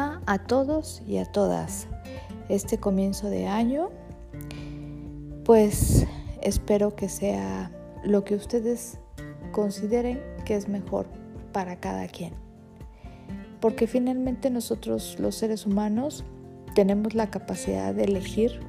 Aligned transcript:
A 0.00 0.38
todos 0.38 1.02
y 1.06 1.18
a 1.18 1.26
todas. 1.26 1.86
Este 2.48 2.78
comienzo 2.78 3.28
de 3.28 3.46
año, 3.46 3.90
pues 5.44 6.06
espero 6.40 6.96
que 6.96 7.10
sea 7.10 7.70
lo 8.02 8.24
que 8.24 8.34
ustedes 8.34 8.98
consideren 9.52 10.22
que 10.46 10.56
es 10.56 10.68
mejor 10.68 11.06
para 11.52 11.76
cada 11.80 12.08
quien. 12.08 12.32
Porque 13.60 13.86
finalmente 13.86 14.48
nosotros 14.48 15.18
los 15.18 15.34
seres 15.34 15.66
humanos 15.66 16.24
tenemos 16.74 17.14
la 17.14 17.30
capacidad 17.30 17.94
de 17.94 18.04
elegir 18.04 18.60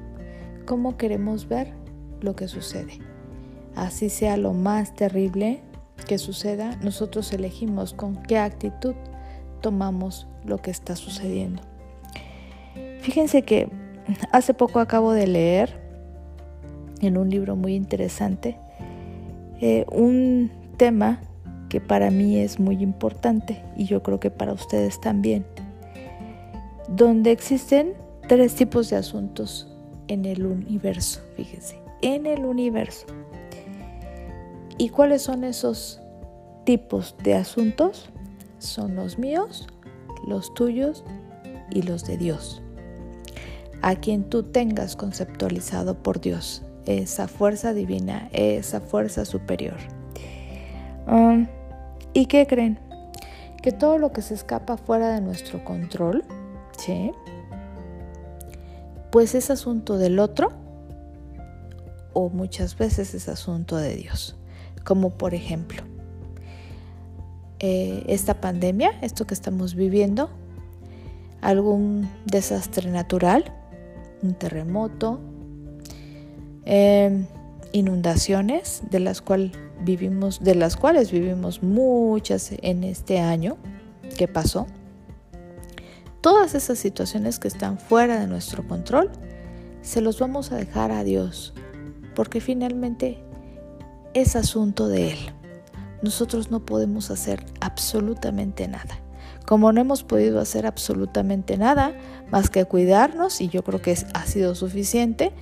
cómo 0.66 0.98
queremos 0.98 1.48
ver 1.48 1.72
lo 2.20 2.36
que 2.36 2.46
sucede. 2.46 2.98
Así 3.74 4.10
sea 4.10 4.36
lo 4.36 4.52
más 4.52 4.94
terrible 4.94 5.62
que 6.06 6.18
suceda, 6.18 6.76
nosotros 6.82 7.32
elegimos 7.32 7.94
con 7.94 8.22
qué 8.22 8.36
actitud 8.36 8.94
tomamos 9.62 10.26
lo 10.44 10.58
que 10.58 10.70
está 10.70 10.96
sucediendo. 10.96 11.62
Fíjense 13.00 13.42
que 13.42 13.70
hace 14.30 14.52
poco 14.52 14.80
acabo 14.80 15.12
de 15.12 15.26
leer 15.26 15.80
en 17.00 17.16
un 17.16 17.30
libro 17.30 17.56
muy 17.56 17.74
interesante 17.74 18.58
eh, 19.60 19.86
un 19.90 20.50
tema 20.76 21.20
que 21.68 21.80
para 21.80 22.10
mí 22.10 22.36
es 22.38 22.60
muy 22.60 22.82
importante 22.82 23.62
y 23.76 23.84
yo 23.86 24.02
creo 24.02 24.20
que 24.20 24.30
para 24.30 24.52
ustedes 24.52 25.00
también, 25.00 25.46
donde 26.88 27.30
existen 27.30 27.94
tres 28.28 28.54
tipos 28.54 28.90
de 28.90 28.96
asuntos 28.96 29.68
en 30.08 30.24
el 30.24 30.44
universo, 30.44 31.20
fíjense, 31.36 31.80
en 32.02 32.26
el 32.26 32.44
universo. 32.44 33.06
¿Y 34.78 34.88
cuáles 34.88 35.22
son 35.22 35.44
esos 35.44 36.00
tipos 36.64 37.16
de 37.22 37.34
asuntos? 37.34 38.10
Son 38.62 38.94
los 38.94 39.18
míos, 39.18 39.66
los 40.26 40.52
tuyos 40.54 41.04
y 41.70 41.82
los 41.82 42.04
de 42.04 42.16
Dios. 42.16 42.62
A 43.82 43.96
quien 43.96 44.24
tú 44.24 44.44
tengas 44.44 44.96
conceptualizado 44.96 45.94
por 45.94 46.20
Dios, 46.20 46.62
esa 46.86 47.28
fuerza 47.28 47.74
divina, 47.74 48.28
esa 48.32 48.80
fuerza 48.80 49.24
superior. 49.24 49.76
Um, 51.06 51.46
¿Y 52.12 52.26
qué 52.26 52.46
creen? 52.46 52.78
Que 53.62 53.72
todo 53.72 53.98
lo 53.98 54.12
que 54.12 54.22
se 54.22 54.34
escapa 54.34 54.76
fuera 54.76 55.14
de 55.14 55.20
nuestro 55.20 55.64
control, 55.64 56.24
¿sí? 56.78 57.12
Pues 59.10 59.34
es 59.34 59.50
asunto 59.50 59.98
del 59.98 60.18
otro 60.18 60.52
o 62.12 62.28
muchas 62.28 62.76
veces 62.76 63.14
es 63.14 63.28
asunto 63.28 63.76
de 63.76 63.96
Dios. 63.96 64.36
Como 64.84 65.10
por 65.10 65.34
ejemplo, 65.34 65.82
eh, 67.64 68.02
esta 68.08 68.40
pandemia, 68.40 68.90
esto 69.02 69.24
que 69.24 69.34
estamos 69.34 69.76
viviendo, 69.76 70.30
algún 71.40 72.10
desastre 72.26 72.90
natural, 72.90 73.54
un 74.20 74.34
terremoto, 74.34 75.20
em, 76.64 77.26
inundaciones 77.70 78.82
de 78.90 78.98
las, 78.98 79.22
vivimos, 79.80 80.40
de 80.42 80.56
las 80.56 80.76
cuales 80.76 81.12
vivimos 81.12 81.62
muchas 81.62 82.50
en 82.62 82.82
este 82.82 83.20
año 83.20 83.56
que 84.18 84.26
pasó. 84.26 84.66
Todas 86.20 86.56
esas 86.56 86.80
situaciones 86.80 87.38
que 87.38 87.46
están 87.46 87.78
fuera 87.78 88.18
de 88.18 88.26
nuestro 88.26 88.66
control, 88.66 89.08
se 89.82 90.00
los 90.00 90.18
vamos 90.18 90.50
a 90.50 90.56
dejar 90.56 90.90
a 90.90 91.04
Dios, 91.04 91.54
porque 92.16 92.40
finalmente 92.40 93.22
es 94.14 94.34
asunto 94.34 94.88
de 94.88 95.12
Él 95.12 95.18
nosotros 96.02 96.50
no 96.50 96.66
podemos 96.66 97.10
hacer 97.10 97.44
absolutamente 97.60 98.68
nada. 98.68 98.98
Como 99.46 99.72
no 99.72 99.80
hemos 99.80 100.04
podido 100.04 100.40
hacer 100.40 100.66
absolutamente 100.66 101.56
nada 101.56 101.94
más 102.30 102.50
que 102.50 102.64
cuidarnos, 102.64 103.40
y 103.40 103.48
yo 103.48 103.62
creo 103.64 103.82
que 103.82 103.96
ha 104.14 104.26
sido 104.26 104.54
suficiente, 104.54 105.32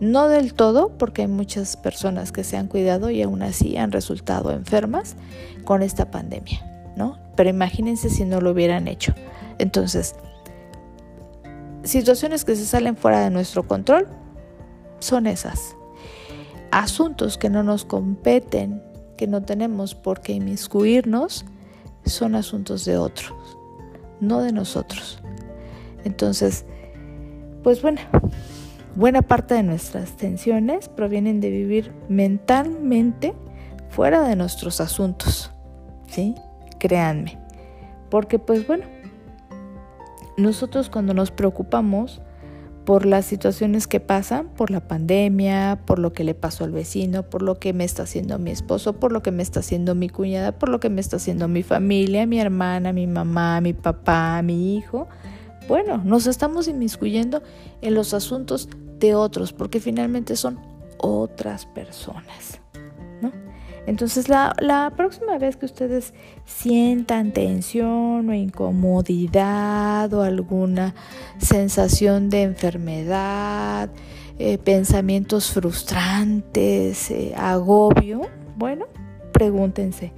no 0.00 0.28
del 0.28 0.54
todo, 0.54 0.96
porque 0.96 1.22
hay 1.22 1.28
muchas 1.28 1.76
personas 1.76 2.32
que 2.32 2.42
se 2.42 2.56
han 2.56 2.68
cuidado 2.68 3.10
y 3.10 3.22
aún 3.22 3.42
así 3.42 3.76
han 3.76 3.92
resultado 3.92 4.50
enfermas 4.50 5.16
con 5.64 5.82
esta 5.82 6.10
pandemia, 6.10 6.92
¿no? 6.96 7.18
Pero 7.36 7.50
imagínense 7.50 8.08
si 8.08 8.24
no 8.24 8.40
lo 8.40 8.52
hubieran 8.52 8.88
hecho. 8.88 9.14
Entonces, 9.58 10.14
situaciones 11.82 12.44
que 12.44 12.56
se 12.56 12.64
salen 12.64 12.96
fuera 12.96 13.20
de 13.20 13.30
nuestro 13.30 13.66
control 13.66 14.08
son 15.00 15.26
esas. 15.26 15.76
Asuntos 16.70 17.36
que 17.36 17.50
no 17.50 17.62
nos 17.62 17.84
competen 17.84 18.82
que 19.20 19.26
no 19.26 19.42
tenemos 19.42 19.94
por 19.94 20.22
qué 20.22 20.32
inmiscuirnos 20.32 21.44
son 22.06 22.34
asuntos 22.34 22.86
de 22.86 22.96
otros, 22.96 23.34
no 24.18 24.40
de 24.40 24.50
nosotros. 24.50 25.20
Entonces, 26.04 26.64
pues 27.62 27.82
bueno, 27.82 28.00
buena 28.94 29.20
parte 29.20 29.52
de 29.52 29.62
nuestras 29.62 30.16
tensiones 30.16 30.88
provienen 30.88 31.42
de 31.42 31.50
vivir 31.50 31.92
mentalmente 32.08 33.34
fuera 33.90 34.26
de 34.26 34.36
nuestros 34.36 34.80
asuntos, 34.80 35.50
¿sí? 36.06 36.34
Créanme. 36.78 37.38
Porque 38.08 38.38
pues 38.38 38.66
bueno, 38.66 38.86
nosotros 40.38 40.88
cuando 40.88 41.12
nos 41.12 41.30
preocupamos, 41.30 42.22
por 42.84 43.06
las 43.06 43.26
situaciones 43.26 43.86
que 43.86 44.00
pasan, 44.00 44.48
por 44.48 44.70
la 44.70 44.80
pandemia, 44.80 45.80
por 45.86 45.98
lo 45.98 46.12
que 46.12 46.24
le 46.24 46.34
pasó 46.34 46.64
al 46.64 46.72
vecino, 46.72 47.22
por 47.22 47.42
lo 47.42 47.58
que 47.58 47.72
me 47.72 47.84
está 47.84 48.04
haciendo 48.04 48.38
mi 48.38 48.50
esposo, 48.50 48.94
por 48.94 49.12
lo 49.12 49.22
que 49.22 49.30
me 49.30 49.42
está 49.42 49.60
haciendo 49.60 49.94
mi 49.94 50.08
cuñada, 50.08 50.58
por 50.58 50.68
lo 50.68 50.80
que 50.80 50.90
me 50.90 51.00
está 51.00 51.16
haciendo 51.16 51.46
mi 51.46 51.62
familia, 51.62 52.26
mi 52.26 52.40
hermana, 52.40 52.92
mi 52.92 53.06
mamá, 53.06 53.60
mi 53.60 53.72
papá, 53.74 54.40
mi 54.42 54.76
hijo. 54.76 55.08
Bueno, 55.68 56.02
nos 56.04 56.26
estamos 56.26 56.68
inmiscuyendo 56.68 57.42
en 57.80 57.94
los 57.94 58.14
asuntos 58.14 58.68
de 58.98 59.14
otros 59.14 59.52
porque 59.52 59.80
finalmente 59.80 60.36
son 60.36 60.58
otras 60.98 61.66
personas. 61.66 62.60
Entonces 63.86 64.28
la, 64.28 64.92
próxima 64.96 65.38
vez 65.38 65.56
que 65.56 65.66
ustedes 65.66 66.14
sientan 66.44 67.32
tensión 67.32 68.28
o 68.28 68.34
incomodidad 68.34 70.12
o 70.12 70.22
alguna 70.22 70.94
sensación 71.38 72.28
de 72.30 72.42
enfermedad, 72.42 73.90
eh, 74.38 74.58
pensamientos 74.58 75.50
frustrantes, 75.50 77.10
eh, 77.10 77.34
agobio, 77.36 78.22
bueno, 78.56 78.86
pregúntense 79.32 80.12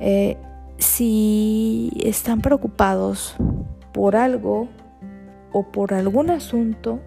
eh, 0.00 0.36
si 0.78 1.90
están 2.04 2.40
preocupados 2.40 3.34
por 3.92 4.16
algo 4.16 4.68
o 5.52 5.62
por 5.64 5.94
algún 5.94 6.30
asunto 6.30 7.00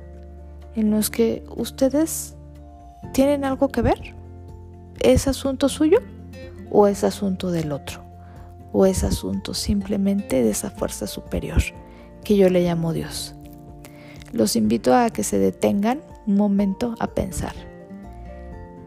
en 0.75 0.91
los 0.91 1.09
que 1.09 1.43
ustedes 1.55 2.35
tienen 3.13 3.45
algo 3.45 3.69
que 3.69 3.81
ver. 3.81 4.18
¿Es 5.01 5.27
asunto 5.27 5.69
suyo 5.69 5.99
o 6.69 6.87
es 6.87 7.03
asunto 7.03 7.51
del 7.51 7.71
otro? 7.71 8.01
¿O 8.71 8.85
es 8.85 9.03
asunto 9.03 9.53
simplemente 9.53 10.43
de 10.43 10.51
esa 10.51 10.69
fuerza 10.69 11.07
superior 11.07 11.61
que 12.23 12.35
yo 12.35 12.49
le 12.49 12.63
llamo 12.63 12.93
Dios? 12.93 13.35
Los 14.31 14.55
invito 14.55 14.93
a 14.93 15.09
que 15.09 15.23
se 15.23 15.39
detengan 15.39 16.01
un 16.27 16.35
momento 16.35 16.95
a 16.99 17.07
pensar 17.07 17.53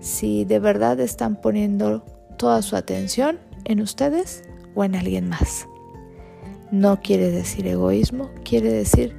si 0.02 0.44
de 0.44 0.58
verdad 0.58 0.98
están 1.00 1.40
poniendo 1.40 2.04
toda 2.36 2.60
su 2.60 2.76
atención 2.76 3.38
en 3.64 3.80
ustedes 3.80 4.42
o 4.74 4.84
en 4.84 4.96
alguien 4.96 5.28
más. 5.28 5.68
No 6.72 7.00
quiere 7.00 7.30
decir 7.30 7.66
egoísmo, 7.66 8.28
quiere 8.44 8.72
decir 8.72 9.16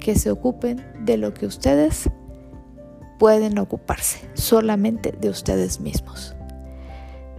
que 0.00 0.16
se 0.16 0.30
ocupen 0.30 0.84
de 1.04 1.18
lo 1.18 1.34
que 1.34 1.46
ustedes 1.46 2.08
pueden 3.22 3.56
ocuparse 3.60 4.28
solamente 4.34 5.12
de 5.12 5.28
ustedes 5.28 5.78
mismos. 5.78 6.34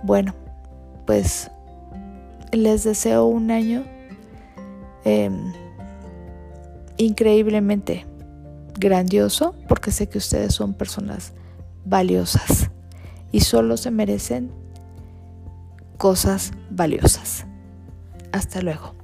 Bueno, 0.02 0.34
pues 1.06 1.52
les 2.54 2.86
deseo 2.86 3.26
un 3.26 3.52
año 3.52 3.84
em, 5.04 5.52
increíblemente 6.96 8.06
grandioso 8.80 9.56
porque 9.68 9.92
sé 9.92 10.08
que 10.08 10.20
ustedes 10.20 10.54
son 10.56 10.74
personas 10.74 11.34
valiosas 11.84 12.72
y 13.34 13.42
solo 13.42 13.76
se 13.76 13.92
merecen 13.92 14.54
cosas 15.98 16.54
valiosas. 16.70 17.46
Hasta 18.32 18.62
luego. 18.62 19.03